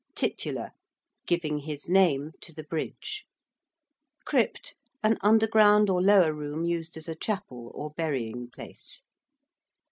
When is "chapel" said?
7.13-7.69